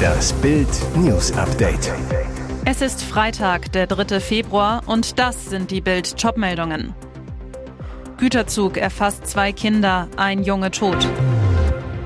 Das 0.00 0.32
Bild 0.34 0.68
News 0.96 1.32
Update. 1.32 1.92
Es 2.64 2.82
ist 2.82 3.02
Freitag, 3.02 3.72
der 3.72 3.86
3. 3.86 4.20
Februar 4.20 4.82
und 4.86 5.18
das 5.18 5.46
sind 5.46 5.70
die 5.70 5.80
Bild 5.80 6.16
Topmeldungen. 6.16 6.94
Güterzug 8.18 8.76
erfasst 8.76 9.26
zwei 9.26 9.52
Kinder, 9.52 10.08
ein 10.16 10.42
Junge 10.42 10.70
tot. 10.70 11.06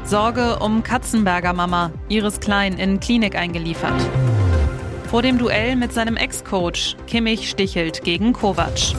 Sorge 0.05 0.59
um 0.61 0.83
Katzenberger 0.83 1.53
Mama, 1.53 1.91
Iris 2.09 2.41
Klein 2.41 2.75
in 2.79 3.01
Klinik 3.01 3.37
eingeliefert. 3.37 4.01
Vor 5.11 5.23
dem 5.23 5.39
Duell 5.39 5.77
mit 5.77 5.93
seinem 5.93 6.17
Ex-Coach, 6.17 6.97
Kimmich 7.07 7.49
stichelt 7.49 8.05
gegen 8.05 8.33
Kovac. 8.33 8.95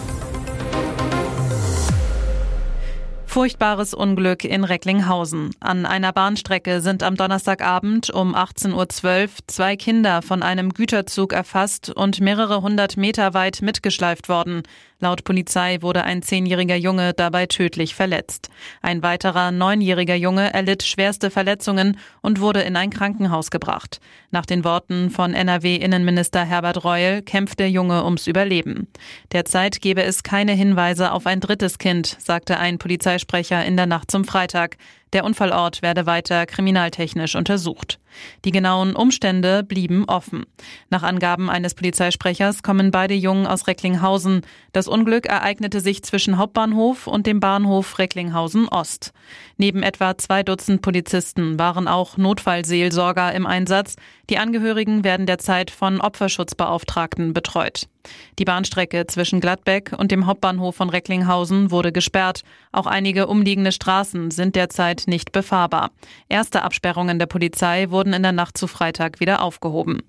Furchtbares 3.36 3.94
Unglück 3.94 4.46
in 4.46 4.64
Recklinghausen. 4.64 5.52
An 5.60 5.86
einer 5.86 6.14
Bahnstrecke 6.14 6.80
sind 6.80 7.04
am 7.04 7.18
Donnerstagabend 7.18 8.10
um 8.10 8.34
18.12 8.34 9.24
Uhr 9.24 9.30
zwei 9.48 9.76
Kinder 9.76 10.22
von 10.22 10.42
einem 10.42 10.74
Güterzug 10.74 11.34
erfasst 11.34 11.90
und 11.90 12.22
mehrere 12.22 12.62
hundert 12.62 12.96
Meter 12.96 13.34
weit 13.34 13.62
mitgeschleift 13.62 14.30
worden. 14.30 14.64
Laut 15.02 15.26
Polizei 15.26 15.82
wurde 15.82 16.06
ein 16.06 16.22
zehnjähriger 16.22 16.78
Junge 16.78 17.14
dabei 17.14 17.48
tödlich 17.48 17.94
verletzt. 17.94 18.50
Ein 18.82 19.04
weiterer 19.04 19.52
neunjähriger 19.52 20.16
Junge 20.16 20.54
erlitt 20.54 20.84
schwerste 20.84 21.30
Verletzungen 21.30 22.00
und 22.22 22.40
wurde 22.40 22.62
in 22.62 22.78
ein 22.78 22.90
Krankenhaus 22.90 23.52
gebracht. 23.52 24.00
Nach 24.32 24.46
den 24.46 24.64
Worten 24.64 25.10
von 25.10 25.34
NRW-Innenminister 25.34 26.46
Herbert 26.46 26.86
Reul 26.86 27.22
kämpft 27.22 27.60
der 27.60 27.70
Junge 27.70 28.06
ums 28.06 28.28
Überleben. 28.28 28.88
Derzeit 29.34 29.82
gebe 29.82 30.04
es 30.04 30.24
keine 30.24 30.54
Hinweise 30.54 31.12
auf 31.12 31.28
ein 31.28 31.42
drittes 31.42 31.78
Kind, 31.78 32.16
sagte 32.20 32.58
ein 32.58 32.78
Polizeisprecher 32.78 33.25
Pressesprecher 33.26 33.66
in 33.66 33.76
der 33.76 33.86
Nacht 33.86 34.12
zum 34.12 34.26
Freitag. 34.26 34.78
Der 35.16 35.24
Unfallort 35.24 35.82
werde 35.82 36.06
weiter 36.08 36.46
kriminaltechnisch 36.46 37.38
untersucht. 37.38 38.00
Die 38.44 38.52
genauen 38.52 38.96
Umstände 38.98 39.64
blieben 39.64 40.06
offen. 40.08 40.46
Nach 40.90 41.04
Angaben 41.04 41.50
eines 41.50 41.74
Polizeisprechers 41.74 42.64
kommen 42.64 42.92
beide 42.92 43.14
Jungen 43.14 43.48
aus 43.48 43.68
Recklinghausen. 43.68 44.42
Das 44.74 44.90
Unglück 44.90 45.26
ereignete 45.26 45.80
sich 45.80 46.04
zwischen 46.04 46.38
Hauptbahnhof 46.38 47.08
und 47.08 47.28
dem 47.28 47.40
Bahnhof 47.40 47.98
Recklinghausen 47.98 48.68
Ost. 48.68 49.14
Neben 49.58 49.84
etwa 49.84 50.18
zwei 50.18 50.44
Dutzend 50.44 50.82
Polizisten 50.82 51.58
waren 51.60 51.88
auch 51.88 52.18
Notfallseelsorger 52.18 53.34
im 53.34 53.48
Einsatz. 53.48 53.96
Die 54.30 54.38
Angehörigen 54.38 55.04
werden 55.06 55.26
derzeit 55.26 55.72
von 55.72 56.02
Opferschutzbeauftragten 56.02 57.34
betreut. 57.34 57.88
Die 58.38 58.46
Bahnstrecke 58.46 59.08
zwischen 59.08 59.40
Gladbeck 59.40 59.92
und 59.98 60.12
dem 60.12 60.28
Hauptbahnhof 60.28 60.76
von 60.76 60.90
Recklinghausen 60.90 61.72
wurde 61.72 61.92
gesperrt. 61.92 62.42
Auch 62.72 62.86
einige 62.86 63.28
umliegende 63.28 63.72
Straßen 63.72 64.30
sind 64.30 64.56
derzeit 64.56 65.05
nicht 65.08 65.32
befahrbar. 65.32 65.92
Erste 66.30 66.62
Absperrungen 66.64 67.20
der 67.20 67.26
Polizei 67.26 67.90
wurden 67.90 68.14
in 68.14 68.24
der 68.24 68.32
Nacht 68.32 68.58
zu 68.58 68.68
Freitag 68.68 69.20
wieder 69.20 69.42
aufgehoben. 69.42 70.02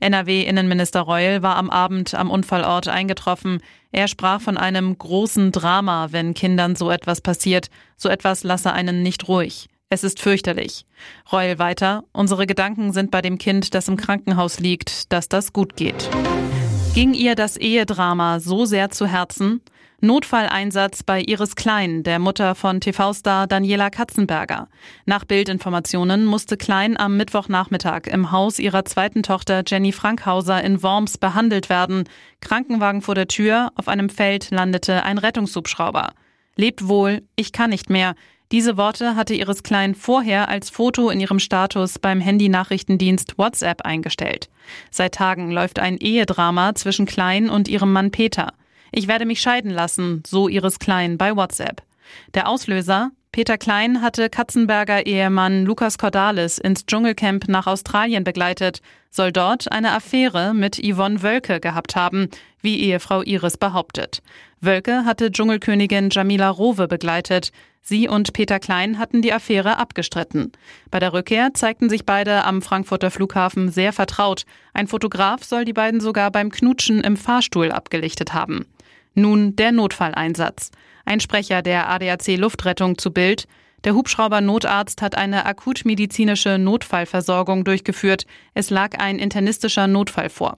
NRW-Innenminister 0.00 1.00
Reul 1.00 1.42
war 1.42 1.56
am 1.56 1.70
Abend 1.70 2.14
am 2.14 2.30
Unfallort 2.30 2.88
eingetroffen. 2.88 3.60
Er 3.92 4.08
sprach 4.08 4.40
von 4.40 4.56
einem 4.56 4.96
großen 4.96 5.52
Drama, 5.52 6.08
wenn 6.10 6.34
Kindern 6.34 6.76
so 6.76 6.90
etwas 6.90 7.20
passiert. 7.20 7.68
So 7.96 8.08
etwas 8.08 8.44
lasse 8.44 8.72
einen 8.72 9.02
nicht 9.02 9.28
ruhig. 9.28 9.68
Es 9.88 10.04
ist 10.04 10.20
fürchterlich. 10.20 10.86
Reul 11.32 11.58
weiter. 11.58 12.04
Unsere 12.12 12.46
Gedanken 12.46 12.92
sind 12.92 13.10
bei 13.10 13.22
dem 13.22 13.38
Kind, 13.38 13.74
das 13.74 13.88
im 13.88 13.96
Krankenhaus 13.96 14.60
liegt, 14.60 15.12
dass 15.12 15.28
das 15.28 15.52
gut 15.52 15.74
geht. 15.74 16.08
Ging 16.94 17.12
ihr 17.14 17.34
das 17.34 17.56
Ehedrama 17.56 18.40
so 18.40 18.64
sehr 18.66 18.90
zu 18.90 19.06
Herzen? 19.06 19.60
Notfalleinsatz 20.02 21.02
bei 21.02 21.20
Iris 21.20 21.56
Klein, 21.56 22.02
der 22.02 22.18
Mutter 22.18 22.54
von 22.54 22.80
TV-Star 22.80 23.46
Daniela 23.46 23.90
Katzenberger. 23.90 24.68
Nach 25.04 25.26
Bildinformationen 25.26 26.24
musste 26.24 26.56
Klein 26.56 26.98
am 26.98 27.18
Mittwochnachmittag 27.18 28.06
im 28.06 28.32
Haus 28.32 28.58
ihrer 28.58 28.86
zweiten 28.86 29.22
Tochter 29.22 29.62
Jenny 29.66 29.92
Frankhauser 29.92 30.64
in 30.64 30.82
Worms 30.82 31.18
behandelt 31.18 31.68
werden. 31.68 32.04
Krankenwagen 32.40 33.02
vor 33.02 33.14
der 33.14 33.28
Tür, 33.28 33.72
auf 33.74 33.88
einem 33.88 34.08
Feld 34.08 34.50
landete 34.50 35.02
ein 35.02 35.18
Rettungshubschrauber. 35.18 36.12
Lebt 36.56 36.88
wohl, 36.88 37.22
ich 37.36 37.52
kann 37.52 37.68
nicht 37.68 37.90
mehr. 37.90 38.14
Diese 38.52 38.78
Worte 38.78 39.16
hatte 39.16 39.34
Iris 39.34 39.62
Klein 39.62 39.94
vorher 39.94 40.48
als 40.48 40.70
Foto 40.70 41.10
in 41.10 41.20
ihrem 41.20 41.38
Status 41.38 41.98
beim 41.98 42.20
Handy-Nachrichtendienst 42.20 43.36
WhatsApp 43.36 43.82
eingestellt. 43.82 44.48
Seit 44.90 45.14
Tagen 45.14 45.50
läuft 45.50 45.78
ein 45.78 45.98
Ehedrama 45.98 46.74
zwischen 46.74 47.04
Klein 47.04 47.50
und 47.50 47.68
ihrem 47.68 47.92
Mann 47.92 48.10
Peter. 48.10 48.54
Ich 48.92 49.08
werde 49.08 49.24
mich 49.24 49.40
scheiden 49.40 49.70
lassen, 49.70 50.22
so 50.26 50.48
Iris 50.48 50.78
Klein 50.78 51.18
bei 51.18 51.34
WhatsApp. 51.36 51.82
Der 52.34 52.48
Auslöser? 52.48 53.10
Peter 53.32 53.58
Klein 53.58 54.02
hatte 54.02 54.28
Katzenberger 54.28 55.06
Ehemann 55.06 55.64
Lukas 55.64 55.98
Cordalis 55.98 56.58
ins 56.58 56.84
Dschungelcamp 56.84 57.46
nach 57.46 57.68
Australien 57.68 58.24
begleitet, 58.24 58.80
soll 59.08 59.30
dort 59.30 59.70
eine 59.70 59.92
Affäre 59.92 60.52
mit 60.52 60.80
Yvonne 60.82 61.22
Wölke 61.22 61.60
gehabt 61.60 61.94
haben, 61.94 62.28
wie 62.60 62.80
Ehefrau 62.80 63.22
Iris 63.22 63.56
behauptet. 63.56 64.20
Wölke 64.60 65.04
hatte 65.04 65.30
Dschungelkönigin 65.30 66.10
Jamila 66.10 66.50
Rowe 66.50 66.88
begleitet. 66.88 67.52
Sie 67.82 68.08
und 68.08 68.32
Peter 68.32 68.58
Klein 68.58 68.98
hatten 68.98 69.22
die 69.22 69.32
Affäre 69.32 69.78
abgestritten. 69.78 70.50
Bei 70.90 70.98
der 70.98 71.12
Rückkehr 71.12 71.54
zeigten 71.54 71.88
sich 71.88 72.04
beide 72.04 72.44
am 72.44 72.62
Frankfurter 72.62 73.12
Flughafen 73.12 73.70
sehr 73.70 73.92
vertraut. 73.92 74.44
Ein 74.74 74.88
Fotograf 74.88 75.44
soll 75.44 75.64
die 75.64 75.72
beiden 75.72 76.00
sogar 76.00 76.32
beim 76.32 76.50
Knutschen 76.50 77.00
im 77.00 77.16
Fahrstuhl 77.16 77.70
abgelichtet 77.70 78.34
haben. 78.34 78.66
Nun 79.14 79.56
der 79.56 79.72
Notfalleinsatz. 79.72 80.70
Ein 81.04 81.20
Sprecher 81.20 81.62
der 81.62 81.88
ADAC 81.88 82.36
Luftrettung 82.36 82.98
zu 82.98 83.10
Bild. 83.10 83.46
Der 83.84 83.94
Hubschrauber-Notarzt 83.94 85.00
hat 85.02 85.16
eine 85.16 85.46
akutmedizinische 85.46 86.58
Notfallversorgung 86.58 87.64
durchgeführt. 87.64 88.26
Es 88.54 88.70
lag 88.70 88.98
ein 88.98 89.18
internistischer 89.18 89.86
Notfall 89.86 90.28
vor. 90.28 90.56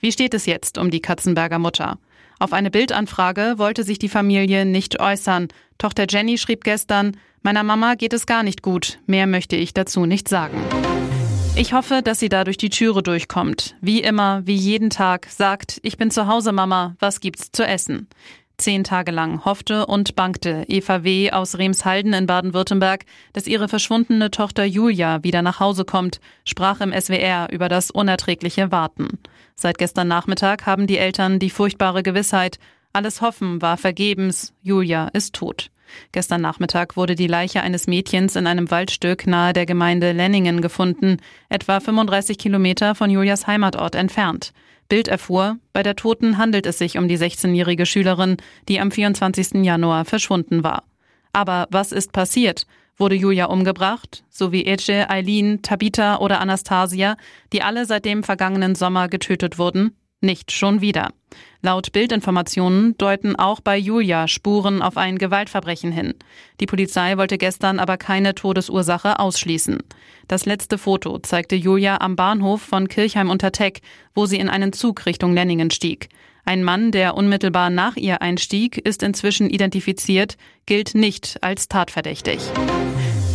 Wie 0.00 0.12
steht 0.12 0.34
es 0.34 0.46
jetzt 0.46 0.78
um 0.78 0.90
die 0.90 1.00
Katzenberger 1.00 1.58
Mutter? 1.58 1.98
Auf 2.38 2.52
eine 2.52 2.70
Bildanfrage 2.70 3.54
wollte 3.56 3.82
sich 3.82 3.98
die 3.98 4.08
Familie 4.08 4.66
nicht 4.66 5.00
äußern. 5.00 5.48
Tochter 5.78 6.06
Jenny 6.08 6.38
schrieb 6.38 6.64
gestern, 6.64 7.16
meiner 7.42 7.62
Mama 7.62 7.94
geht 7.94 8.12
es 8.12 8.26
gar 8.26 8.42
nicht 8.42 8.62
gut. 8.62 8.98
Mehr 9.06 9.26
möchte 9.26 9.56
ich 9.56 9.72
dazu 9.72 10.04
nicht 10.04 10.28
sagen. 10.28 10.58
Ich 11.58 11.72
hoffe, 11.72 12.02
dass 12.04 12.18
sie 12.20 12.28
da 12.28 12.44
durch 12.44 12.58
die 12.58 12.68
Türe 12.68 13.02
durchkommt. 13.02 13.76
Wie 13.80 14.02
immer, 14.02 14.46
wie 14.46 14.54
jeden 14.54 14.90
Tag, 14.90 15.26
sagt, 15.30 15.80
ich 15.82 15.96
bin 15.96 16.10
zu 16.10 16.26
Hause, 16.26 16.52
Mama, 16.52 16.96
was 16.98 17.20
gibt's 17.20 17.50
zu 17.50 17.66
essen? 17.66 18.08
Zehn 18.58 18.84
Tage 18.84 19.10
lang 19.10 19.42
hoffte 19.46 19.86
und 19.86 20.16
bangte 20.16 20.66
Eva 20.68 21.02
W. 21.02 21.30
aus 21.30 21.56
Remshalden 21.56 22.12
in 22.12 22.26
Baden-Württemberg, 22.26 23.06
dass 23.32 23.46
ihre 23.46 23.68
verschwundene 23.68 24.30
Tochter 24.30 24.66
Julia 24.66 25.24
wieder 25.24 25.40
nach 25.40 25.58
Hause 25.58 25.86
kommt, 25.86 26.20
sprach 26.44 26.82
im 26.82 26.92
SWR 26.92 27.48
über 27.50 27.70
das 27.70 27.90
unerträgliche 27.90 28.70
Warten. 28.70 29.18
Seit 29.54 29.78
gestern 29.78 30.08
Nachmittag 30.08 30.66
haben 30.66 30.86
die 30.86 30.98
Eltern 30.98 31.38
die 31.38 31.50
furchtbare 31.50 32.02
Gewissheit, 32.02 32.58
alles 32.92 33.22
Hoffen 33.22 33.62
war 33.62 33.78
vergebens, 33.78 34.52
Julia 34.62 35.08
ist 35.08 35.34
tot. 35.34 35.70
Gestern 36.12 36.40
Nachmittag 36.40 36.96
wurde 36.96 37.14
die 37.14 37.26
Leiche 37.26 37.62
eines 37.62 37.86
Mädchens 37.86 38.36
in 38.36 38.46
einem 38.46 38.70
Waldstück 38.70 39.26
nahe 39.26 39.52
der 39.52 39.66
Gemeinde 39.66 40.12
Lenningen 40.12 40.60
gefunden, 40.60 41.18
etwa 41.48 41.80
35 41.80 42.38
Kilometer 42.38 42.94
von 42.94 43.10
Julias 43.10 43.46
Heimatort 43.46 43.94
entfernt. 43.94 44.52
Bild 44.88 45.08
erfuhr, 45.08 45.58
bei 45.72 45.82
der 45.82 45.96
Toten 45.96 46.38
handelt 46.38 46.66
es 46.66 46.78
sich 46.78 46.96
um 46.96 47.08
die 47.08 47.18
16-jährige 47.18 47.86
Schülerin, 47.86 48.36
die 48.68 48.80
am 48.80 48.90
24. 48.90 49.64
Januar 49.64 50.04
verschwunden 50.04 50.62
war. 50.62 50.84
Aber 51.32 51.66
was 51.70 51.92
ist 51.92 52.12
passiert? 52.12 52.66
Wurde 52.96 53.14
Julia 53.14 53.46
umgebracht, 53.46 54.24
so 54.30 54.52
wie 54.52 54.64
Ece, 54.64 55.10
Eileen, 55.10 55.60
Tabitha 55.60 56.16
oder 56.18 56.40
Anastasia, 56.40 57.16
die 57.52 57.62
alle 57.62 57.84
seit 57.84 58.04
dem 58.04 58.22
vergangenen 58.22 58.74
Sommer 58.74 59.08
getötet 59.08 59.58
wurden? 59.58 59.94
Nicht 60.20 60.50
schon 60.50 60.80
wieder. 60.80 61.10
Laut 61.60 61.92
Bildinformationen 61.92 62.96
deuten 62.96 63.36
auch 63.36 63.60
bei 63.60 63.76
Julia 63.76 64.28
Spuren 64.28 64.80
auf 64.80 64.96
ein 64.96 65.18
Gewaltverbrechen 65.18 65.92
hin. 65.92 66.14
Die 66.60 66.66
Polizei 66.66 67.18
wollte 67.18 67.38
gestern 67.38 67.78
aber 67.78 67.96
keine 67.96 68.34
Todesursache 68.34 69.18
ausschließen. 69.18 69.78
Das 70.28 70.46
letzte 70.46 70.78
Foto 70.78 71.18
zeigte 71.18 71.56
Julia 71.56 72.00
am 72.00 72.16
Bahnhof 72.16 72.62
von 72.62 72.88
Kirchheim 72.88 73.30
unter 73.30 73.52
Teck, 73.52 73.80
wo 74.14 74.26
sie 74.26 74.38
in 74.38 74.48
einen 74.48 74.72
Zug 74.72 75.04
Richtung 75.06 75.34
Lenningen 75.34 75.70
stieg. 75.70 76.08
Ein 76.44 76.62
Mann, 76.62 76.92
der 76.92 77.16
unmittelbar 77.16 77.70
nach 77.70 77.96
ihr 77.96 78.22
einstieg, 78.22 78.78
ist 78.78 79.02
inzwischen 79.02 79.50
identifiziert, 79.50 80.36
gilt 80.64 80.94
nicht 80.94 81.38
als 81.42 81.68
tatverdächtig. 81.68 82.38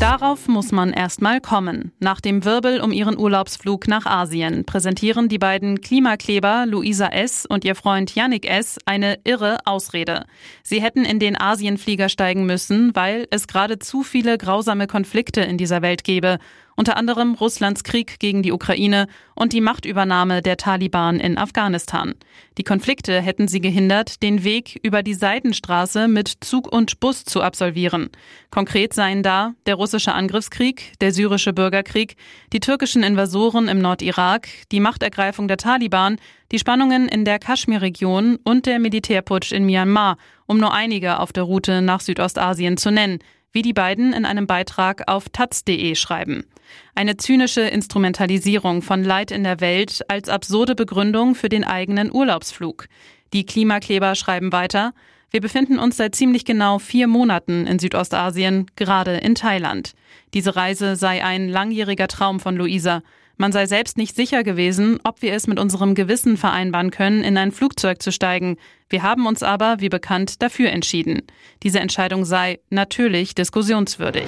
Darauf 0.01 0.47
muss 0.47 0.71
man 0.71 0.93
erstmal 0.93 1.39
kommen. 1.41 1.91
Nach 1.99 2.19
dem 2.21 2.43
Wirbel 2.43 2.81
um 2.81 2.91
ihren 2.91 3.19
Urlaubsflug 3.19 3.87
nach 3.87 4.07
Asien 4.07 4.65
präsentieren 4.65 5.29
die 5.29 5.37
beiden 5.37 5.79
Klimakleber 5.79 6.65
Luisa 6.65 7.05
S. 7.05 7.45
und 7.45 7.63
ihr 7.63 7.75
Freund 7.75 8.15
Yannick 8.15 8.49
S. 8.49 8.79
eine 8.85 9.19
irre 9.25 9.59
Ausrede. 9.65 10.25
Sie 10.63 10.81
hätten 10.81 11.05
in 11.05 11.19
den 11.19 11.39
Asienflieger 11.39 12.09
steigen 12.09 12.47
müssen, 12.47 12.95
weil 12.95 13.27
es 13.29 13.45
gerade 13.45 13.77
zu 13.77 14.01
viele 14.01 14.39
grausame 14.39 14.87
Konflikte 14.87 15.41
in 15.41 15.59
dieser 15.59 15.83
Welt 15.83 16.03
gebe 16.03 16.39
unter 16.75 16.97
anderem 16.97 17.33
Russlands 17.33 17.83
Krieg 17.83 18.19
gegen 18.19 18.43
die 18.43 18.51
Ukraine 18.51 19.07
und 19.35 19.53
die 19.53 19.61
Machtübernahme 19.61 20.41
der 20.41 20.57
Taliban 20.57 21.19
in 21.19 21.37
Afghanistan. 21.37 22.15
Die 22.57 22.63
Konflikte 22.63 23.21
hätten 23.21 23.47
sie 23.47 23.61
gehindert, 23.61 24.21
den 24.23 24.43
Weg 24.43 24.79
über 24.83 25.03
die 25.03 25.13
Seidenstraße 25.13 26.07
mit 26.07 26.31
Zug 26.41 26.71
und 26.71 26.99
Bus 26.99 27.23
zu 27.23 27.41
absolvieren. 27.41 28.09
Konkret 28.49 28.93
seien 28.93 29.23
da 29.23 29.53
der 29.65 29.75
russische 29.75 30.13
Angriffskrieg, 30.13 30.93
der 31.01 31.11
syrische 31.11 31.53
Bürgerkrieg, 31.53 32.15
die 32.53 32.59
türkischen 32.59 33.03
Invasoren 33.03 33.67
im 33.67 33.79
Nordirak, 33.79 34.47
die 34.71 34.79
Machtergreifung 34.79 35.47
der 35.47 35.57
Taliban, 35.57 36.17
die 36.51 36.59
Spannungen 36.59 37.07
in 37.07 37.25
der 37.25 37.39
Kaschmir-Region 37.39 38.37
und 38.43 38.65
der 38.65 38.79
Militärputsch 38.79 39.51
in 39.51 39.65
Myanmar, 39.65 40.17
um 40.45 40.57
nur 40.57 40.73
einige 40.73 41.19
auf 41.19 41.31
der 41.31 41.43
Route 41.43 41.81
nach 41.81 42.01
Südostasien 42.01 42.77
zu 42.77 42.91
nennen 42.91 43.19
wie 43.51 43.61
die 43.61 43.73
beiden 43.73 44.13
in 44.13 44.25
einem 44.25 44.47
Beitrag 44.47 45.07
auf 45.07 45.29
taz.de 45.29 45.95
schreiben. 45.95 46.45
Eine 46.95 47.17
zynische 47.17 47.61
Instrumentalisierung 47.61 48.81
von 48.81 49.03
Leid 49.03 49.31
in 49.31 49.43
der 49.43 49.59
Welt 49.59 50.01
als 50.07 50.29
absurde 50.29 50.75
Begründung 50.75 51.35
für 51.35 51.49
den 51.49 51.63
eigenen 51.63 52.13
Urlaubsflug. 52.13 52.87
Die 53.33 53.45
Klimakleber 53.45 54.15
schreiben 54.15 54.51
weiter, 54.51 54.93
wir 55.31 55.39
befinden 55.39 55.79
uns 55.79 55.95
seit 55.95 56.13
ziemlich 56.13 56.43
genau 56.43 56.77
vier 56.77 57.07
Monaten 57.07 57.65
in 57.65 57.79
Südostasien, 57.79 58.65
gerade 58.75 59.15
in 59.15 59.33
Thailand. 59.33 59.93
Diese 60.33 60.57
Reise 60.57 60.97
sei 60.97 61.23
ein 61.23 61.47
langjähriger 61.47 62.09
Traum 62.09 62.41
von 62.41 62.57
Luisa. 62.57 63.01
Man 63.41 63.51
sei 63.51 63.65
selbst 63.65 63.97
nicht 63.97 64.15
sicher 64.15 64.43
gewesen, 64.43 64.99
ob 65.03 65.23
wir 65.23 65.33
es 65.33 65.47
mit 65.47 65.57
unserem 65.57 65.95
Gewissen 65.95 66.37
vereinbaren 66.37 66.91
können, 66.91 67.23
in 67.23 67.37
ein 67.37 67.51
Flugzeug 67.51 67.99
zu 67.99 68.11
steigen. 68.11 68.57
Wir 68.87 69.01
haben 69.01 69.25
uns 69.25 69.41
aber, 69.41 69.77
wie 69.79 69.89
bekannt, 69.89 70.43
dafür 70.43 70.69
entschieden. 70.69 71.23
Diese 71.63 71.79
Entscheidung 71.79 72.23
sei 72.23 72.59
natürlich 72.69 73.33
diskussionswürdig. 73.33 74.25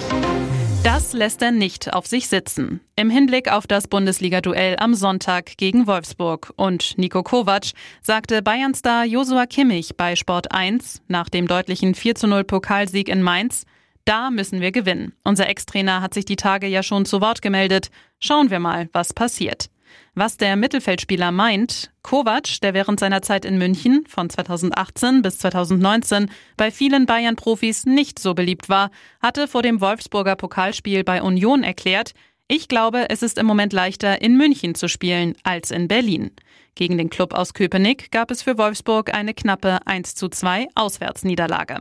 Das 0.82 1.12
lässt 1.12 1.42
er 1.42 1.52
nicht 1.52 1.94
auf 1.94 2.08
sich 2.08 2.26
sitzen. 2.26 2.80
Im 2.96 3.08
Hinblick 3.08 3.52
auf 3.52 3.68
das 3.68 3.86
Bundesliga-Duell 3.86 4.78
am 4.80 4.94
Sonntag 4.94 5.58
gegen 5.58 5.86
Wolfsburg. 5.86 6.52
Und 6.56 6.98
Nico 6.98 7.22
Kovac 7.22 7.66
sagte 8.02 8.42
Bayern-Star 8.42 9.04
Josua 9.04 9.46
Kimmich 9.46 9.96
bei 9.96 10.16
Sport 10.16 10.50
1 10.50 11.02
nach 11.06 11.28
dem 11.28 11.46
deutlichen 11.46 11.94
4 11.94 12.14
0 12.24 12.42
Pokalsieg 12.42 13.08
in 13.08 13.22
Mainz, 13.22 13.64
da 14.04 14.30
müssen 14.30 14.60
wir 14.60 14.72
gewinnen. 14.72 15.14
Unser 15.24 15.48
Ex-Trainer 15.48 16.00
hat 16.00 16.14
sich 16.14 16.24
die 16.24 16.36
Tage 16.36 16.66
ja 16.66 16.82
schon 16.82 17.04
zu 17.04 17.20
Wort 17.20 17.42
gemeldet. 17.42 17.90
Schauen 18.20 18.50
wir 18.50 18.60
mal, 18.60 18.88
was 18.92 19.12
passiert. 19.12 19.70
Was 20.14 20.36
der 20.36 20.56
Mittelfeldspieler 20.56 21.32
meint, 21.32 21.90
Kovac, 22.02 22.60
der 22.62 22.74
während 22.74 23.00
seiner 23.00 23.22
Zeit 23.22 23.44
in 23.44 23.58
München 23.58 24.04
von 24.06 24.30
2018 24.30 25.22
bis 25.22 25.38
2019 25.38 26.30
bei 26.56 26.70
vielen 26.70 27.06
Bayern-Profis 27.06 27.86
nicht 27.86 28.18
so 28.18 28.34
beliebt 28.34 28.68
war, 28.68 28.90
hatte 29.20 29.48
vor 29.48 29.62
dem 29.62 29.80
Wolfsburger 29.80 30.36
Pokalspiel 30.36 31.02
bei 31.04 31.22
Union 31.22 31.62
erklärt, 31.62 32.12
ich 32.46 32.68
glaube, 32.68 33.06
es 33.08 33.22
ist 33.22 33.38
im 33.38 33.46
Moment 33.46 33.72
leichter, 33.72 34.20
in 34.20 34.36
München 34.36 34.74
zu 34.74 34.86
spielen 34.86 35.34
als 35.44 35.70
in 35.70 35.88
Berlin. 35.88 36.30
Gegen 36.74 36.98
den 36.98 37.08
Club 37.08 37.32
aus 37.32 37.54
Köpenick 37.54 38.10
gab 38.10 38.30
es 38.30 38.42
für 38.42 38.58
Wolfsburg 38.58 39.14
eine 39.14 39.32
knappe 39.32 39.78
1 39.86 40.14
zu 40.14 40.28
2 40.28 40.68
Auswärtsniederlage. 40.74 41.80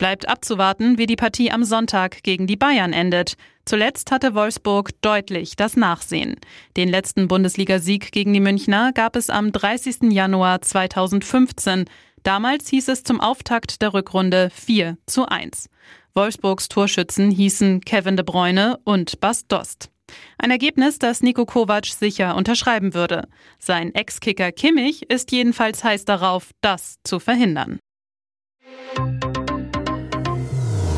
Bleibt 0.00 0.26
abzuwarten, 0.30 0.96
wie 0.96 1.04
die 1.04 1.14
Partie 1.14 1.52
am 1.52 1.62
Sonntag 1.62 2.22
gegen 2.22 2.46
die 2.46 2.56
Bayern 2.56 2.94
endet. 2.94 3.34
Zuletzt 3.66 4.10
hatte 4.10 4.34
Wolfsburg 4.34 4.92
deutlich 5.02 5.56
das 5.56 5.76
Nachsehen. 5.76 6.36
Den 6.78 6.88
letzten 6.88 7.28
Bundesligasieg 7.28 8.10
gegen 8.10 8.32
die 8.32 8.40
Münchner 8.40 8.92
gab 8.94 9.14
es 9.14 9.28
am 9.28 9.52
30. 9.52 10.10
Januar 10.10 10.62
2015. 10.62 11.84
Damals 12.22 12.70
hieß 12.70 12.88
es 12.88 13.02
zum 13.02 13.20
Auftakt 13.20 13.82
der 13.82 13.92
Rückrunde 13.92 14.48
4 14.54 14.96
zu 15.04 15.26
1. 15.26 15.68
Wolfsburgs 16.14 16.68
Torschützen 16.68 17.30
hießen 17.30 17.82
Kevin 17.82 18.16
de 18.16 18.24
Bruyne 18.24 18.78
und 18.84 19.20
Bas 19.20 19.48
Dost. 19.48 19.90
Ein 20.38 20.50
Ergebnis, 20.50 20.98
das 20.98 21.20
Nico 21.20 21.44
Kovac 21.44 21.84
sicher 21.84 22.36
unterschreiben 22.36 22.94
würde. 22.94 23.28
Sein 23.58 23.94
Ex-Kicker 23.94 24.50
Kimmich 24.50 25.10
ist 25.10 25.30
jedenfalls 25.30 25.84
heiß 25.84 26.06
darauf, 26.06 26.52
das 26.62 26.96
zu 27.04 27.20
verhindern. 27.20 27.78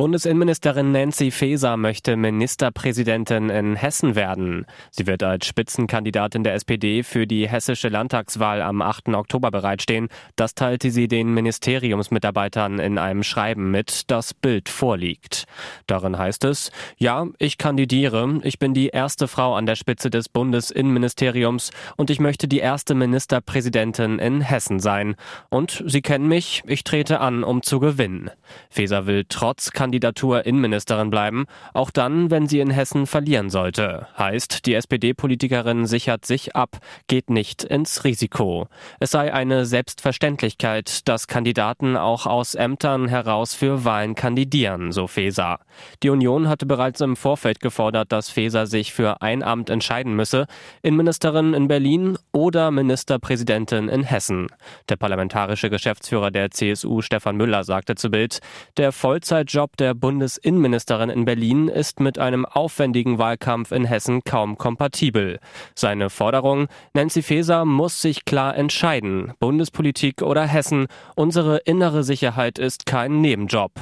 Bundesinnenministerin 0.00 0.92
Nancy 0.92 1.30
Faeser 1.30 1.76
möchte 1.76 2.16
Ministerpräsidentin 2.16 3.50
in 3.50 3.76
Hessen 3.76 4.14
werden. 4.14 4.64
Sie 4.90 5.06
wird 5.06 5.22
als 5.22 5.44
Spitzenkandidatin 5.44 6.42
der 6.42 6.54
SPD 6.54 7.02
für 7.02 7.26
die 7.26 7.46
hessische 7.46 7.90
Landtagswahl 7.90 8.62
am 8.62 8.80
8. 8.80 9.08
Oktober 9.10 9.50
bereitstehen. 9.50 10.08
Das 10.36 10.54
teilte 10.54 10.90
sie 10.90 11.06
den 11.06 11.34
Ministeriumsmitarbeitern 11.34 12.78
in 12.78 12.96
einem 12.96 13.22
Schreiben 13.22 13.70
mit, 13.70 14.10
das 14.10 14.32
Bild 14.32 14.70
vorliegt. 14.70 15.44
Darin 15.86 16.16
heißt 16.16 16.44
es, 16.44 16.72
ja, 16.96 17.26
ich 17.38 17.58
kandidiere. 17.58 18.40
Ich 18.42 18.58
bin 18.58 18.72
die 18.72 18.88
erste 18.88 19.28
Frau 19.28 19.54
an 19.54 19.66
der 19.66 19.76
Spitze 19.76 20.08
des 20.08 20.30
Bundesinnenministeriums 20.30 21.72
und 21.98 22.08
ich 22.08 22.20
möchte 22.20 22.48
die 22.48 22.60
erste 22.60 22.94
Ministerpräsidentin 22.94 24.18
in 24.18 24.40
Hessen 24.40 24.80
sein. 24.80 25.14
Und 25.50 25.84
Sie 25.86 26.00
kennen 26.00 26.26
mich, 26.26 26.62
ich 26.66 26.84
trete 26.84 27.20
an, 27.20 27.44
um 27.44 27.60
zu 27.60 27.80
gewinnen. 27.80 28.30
Faeser 28.70 29.04
will 29.04 29.26
trotz 29.28 29.72
Kandidatur 29.90 30.46
Innenministerin 30.46 31.10
bleiben, 31.10 31.46
auch 31.74 31.90
dann, 31.90 32.30
wenn 32.30 32.46
sie 32.46 32.60
in 32.60 32.70
Hessen 32.70 33.08
verlieren 33.08 33.50
sollte. 33.50 34.06
Heißt, 34.16 34.64
die 34.66 34.74
SPD-Politikerin 34.74 35.84
sichert 35.84 36.24
sich 36.24 36.54
ab, 36.54 36.78
geht 37.08 37.28
nicht 37.28 37.64
ins 37.64 38.04
Risiko. 38.04 38.68
Es 39.00 39.10
sei 39.10 39.34
eine 39.34 39.66
Selbstverständlichkeit, 39.66 41.08
dass 41.08 41.26
Kandidaten 41.26 41.96
auch 41.96 42.26
aus 42.26 42.54
Ämtern 42.54 43.08
heraus 43.08 43.52
für 43.52 43.84
Wahlen 43.84 44.14
kandidieren, 44.14 44.92
so 44.92 45.08
Feser. 45.08 45.58
Die 46.04 46.10
Union 46.10 46.48
hatte 46.48 46.66
bereits 46.66 47.00
im 47.00 47.16
Vorfeld 47.16 47.58
gefordert, 47.58 48.12
dass 48.12 48.30
Feser 48.30 48.68
sich 48.68 48.92
für 48.92 49.22
ein 49.22 49.42
Amt 49.42 49.70
entscheiden 49.70 50.14
müsse, 50.14 50.46
Innenministerin 50.82 51.52
in 51.52 51.66
Berlin 51.66 52.16
oder 52.30 52.70
Ministerpräsidentin 52.70 53.88
in 53.88 54.04
Hessen. 54.04 54.46
Der 54.88 54.94
parlamentarische 54.94 55.68
Geschäftsführer 55.68 56.30
der 56.30 56.52
CSU 56.52 57.00
Stefan 57.00 57.36
Müller 57.36 57.64
sagte 57.64 57.96
zu 57.96 58.08
Bild, 58.08 58.38
der 58.76 58.92
Vollzeitjob 58.92 59.79
der 59.80 59.94
Bundesinnenministerin 59.94 61.10
in 61.10 61.24
Berlin 61.24 61.68
ist 61.68 61.98
mit 61.98 62.18
einem 62.18 62.44
aufwendigen 62.44 63.18
Wahlkampf 63.18 63.72
in 63.72 63.84
Hessen 63.84 64.22
kaum 64.24 64.58
kompatibel. 64.58 65.40
Seine 65.74 66.10
Forderung, 66.10 66.68
Nancy 66.94 67.22
Faeser 67.22 67.64
muss 67.64 68.00
sich 68.00 68.24
klar 68.24 68.56
entscheiden, 68.56 69.32
Bundespolitik 69.40 70.22
oder 70.22 70.46
Hessen, 70.46 70.86
unsere 71.16 71.58
innere 71.58 72.04
Sicherheit 72.04 72.58
ist 72.58 72.86
kein 72.86 73.20
Nebenjob. 73.20 73.72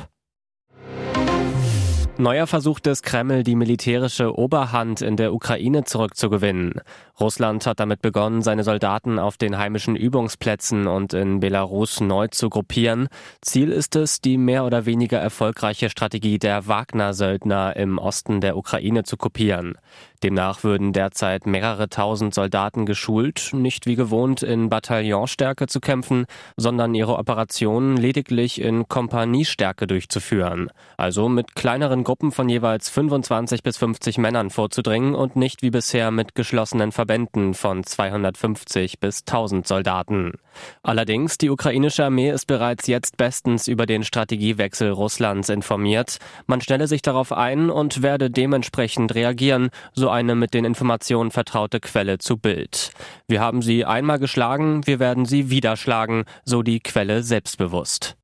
Neuer 2.20 2.48
Versuch 2.48 2.80
des 2.80 3.02
Kreml, 3.02 3.44
die 3.44 3.54
militärische 3.54 4.36
Oberhand 4.36 5.02
in 5.02 5.16
der 5.16 5.32
Ukraine 5.32 5.84
zurückzugewinnen. 5.84 6.80
Russland 7.20 7.64
hat 7.64 7.78
damit 7.78 8.02
begonnen, 8.02 8.42
seine 8.42 8.64
Soldaten 8.64 9.20
auf 9.20 9.36
den 9.36 9.56
heimischen 9.56 9.94
Übungsplätzen 9.94 10.88
und 10.88 11.14
in 11.14 11.38
Belarus 11.38 12.00
neu 12.00 12.26
zu 12.26 12.50
gruppieren. 12.50 13.06
Ziel 13.40 13.70
ist 13.70 13.94
es, 13.94 14.20
die 14.20 14.36
mehr 14.36 14.64
oder 14.64 14.84
weniger 14.84 15.18
erfolgreiche 15.18 15.90
Strategie 15.90 16.40
der 16.40 16.66
Wagner-Söldner 16.66 17.76
im 17.76 17.98
Osten 17.98 18.40
der 18.40 18.56
Ukraine 18.56 19.04
zu 19.04 19.16
kopieren. 19.16 19.78
Demnach 20.22 20.64
würden 20.64 20.92
derzeit 20.92 21.46
mehrere 21.46 21.88
tausend 21.88 22.34
Soldaten 22.34 22.86
geschult, 22.86 23.50
nicht 23.52 23.86
wie 23.86 23.94
gewohnt 23.94 24.42
in 24.42 24.68
Bataillonstärke 24.68 25.66
zu 25.68 25.80
kämpfen, 25.80 26.26
sondern 26.56 26.94
ihre 26.94 27.18
Operationen 27.18 27.96
lediglich 27.96 28.60
in 28.60 28.88
Kompaniestärke 28.88 29.86
durchzuführen. 29.86 30.70
Also 30.96 31.28
mit 31.28 31.54
kleineren 31.54 32.02
Gruppen 32.02 32.32
von 32.32 32.48
jeweils 32.48 32.88
25 32.88 33.62
bis 33.62 33.76
50 33.76 34.18
Männern 34.18 34.50
vorzudringen 34.50 35.14
und 35.14 35.36
nicht 35.36 35.62
wie 35.62 35.70
bisher 35.70 36.10
mit 36.10 36.34
geschlossenen 36.34 36.90
Verbänden 36.90 37.54
von 37.54 37.84
250 37.84 38.98
bis 38.98 39.20
1000 39.20 39.66
Soldaten. 39.68 40.32
Allerdings, 40.82 41.38
die 41.38 41.50
ukrainische 41.50 42.04
Armee 42.04 42.30
ist 42.30 42.46
bereits 42.46 42.88
jetzt 42.88 43.16
bestens 43.16 43.68
über 43.68 43.86
den 43.86 44.02
Strategiewechsel 44.02 44.90
Russlands 44.90 45.48
informiert. 45.48 46.18
Man 46.46 46.60
stelle 46.60 46.88
sich 46.88 47.02
darauf 47.02 47.32
ein 47.32 47.70
und 47.70 48.02
werde 48.02 48.30
dementsprechend 48.30 49.14
reagieren, 49.14 49.70
so 50.08 50.12
eine 50.12 50.34
mit 50.34 50.54
den 50.54 50.64
Informationen 50.64 51.30
vertraute 51.30 51.80
Quelle 51.80 52.16
zu 52.16 52.38
Bild. 52.38 52.92
Wir 53.28 53.40
haben 53.40 53.60
sie 53.60 53.84
einmal 53.84 54.18
geschlagen, 54.18 54.86
wir 54.86 55.00
werden 55.00 55.26
sie 55.26 55.50
wieder 55.50 55.76
schlagen, 55.76 56.24
so 56.46 56.62
die 56.62 56.80
Quelle 56.80 57.22
selbstbewusst. 57.22 58.16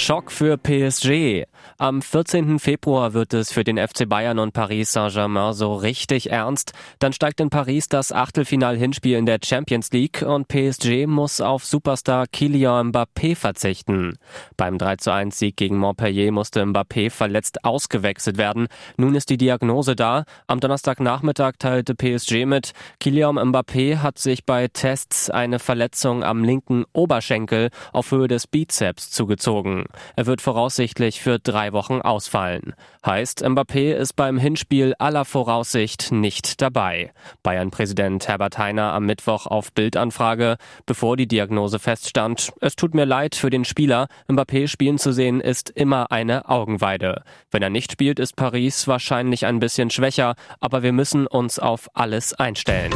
Schock 0.00 0.32
für 0.32 0.56
PSG. 0.56 1.44
Am 1.76 2.00
14. 2.00 2.58
Februar 2.58 3.12
wird 3.12 3.34
es 3.34 3.52
für 3.52 3.64
den 3.64 3.76
FC 3.76 4.08
Bayern 4.08 4.38
und 4.38 4.54
Paris 4.54 4.92
Saint-Germain 4.92 5.52
so 5.52 5.74
richtig 5.74 6.30
ernst. 6.30 6.72
Dann 7.00 7.12
steigt 7.12 7.38
in 7.38 7.50
Paris 7.50 7.86
das 7.86 8.10
Achtelfinal-Hinspiel 8.10 9.18
in 9.18 9.26
der 9.26 9.40
Champions 9.44 9.92
League 9.92 10.22
und 10.22 10.48
PSG 10.48 11.06
muss 11.06 11.42
auf 11.42 11.66
Superstar 11.66 12.26
Kylian 12.28 12.92
Mbappé 12.92 13.36
verzichten. 13.36 14.16
Beim 14.56 14.78
3:1 14.78 15.32
Sieg 15.32 15.56
gegen 15.56 15.76
Montpellier 15.76 16.32
musste 16.32 16.62
Mbappé 16.62 17.10
verletzt 17.10 17.64
ausgewechselt 17.64 18.38
werden. 18.38 18.68
Nun 18.96 19.14
ist 19.14 19.28
die 19.28 19.36
Diagnose 19.36 19.96
da. 19.96 20.24
Am 20.46 20.60
Donnerstagnachmittag 20.60 21.52
teilte 21.58 21.94
PSG 21.94 22.46
mit, 22.46 22.72
Kylian 23.00 23.36
Mbappé 23.38 23.98
hat 23.98 24.18
sich 24.18 24.46
bei 24.46 24.68
Tests 24.68 25.28
eine 25.28 25.58
Verletzung 25.58 26.24
am 26.24 26.42
linken 26.42 26.84
Oberschenkel 26.94 27.68
auf 27.92 28.10
Höhe 28.10 28.28
des 28.28 28.46
Bizeps 28.46 29.10
zugezogen. 29.10 29.84
Er 30.16 30.26
wird 30.26 30.40
voraussichtlich 30.40 31.20
für 31.20 31.38
drei 31.38 31.72
Wochen 31.72 32.00
ausfallen. 32.00 32.74
Heißt, 33.04 33.44
Mbappé 33.44 33.92
ist 33.92 34.14
beim 34.14 34.38
Hinspiel 34.38 34.94
aller 34.98 35.24
Voraussicht 35.24 36.12
nicht 36.12 36.60
dabei. 36.60 37.12
Bayern-Präsident 37.42 38.28
Herbert 38.28 38.58
Heiner 38.58 38.92
am 38.92 39.06
Mittwoch 39.06 39.46
auf 39.46 39.72
Bildanfrage, 39.72 40.56
bevor 40.86 41.16
die 41.16 41.28
Diagnose 41.28 41.78
feststand, 41.78 42.52
es 42.60 42.76
tut 42.76 42.94
mir 42.94 43.04
leid 43.04 43.34
für 43.34 43.50
den 43.50 43.64
Spieler, 43.64 44.08
Mbappé 44.28 44.68
spielen 44.68 44.98
zu 44.98 45.12
sehen 45.12 45.40
ist 45.40 45.70
immer 45.70 46.12
eine 46.12 46.48
Augenweide. 46.48 47.22
Wenn 47.50 47.62
er 47.62 47.70
nicht 47.70 47.92
spielt, 47.92 48.18
ist 48.18 48.36
Paris 48.36 48.86
wahrscheinlich 48.88 49.46
ein 49.46 49.60
bisschen 49.60 49.90
schwächer, 49.90 50.34
aber 50.60 50.82
wir 50.82 50.92
müssen 50.92 51.26
uns 51.26 51.58
auf 51.58 51.88
alles 51.94 52.34
einstellen. 52.34 52.92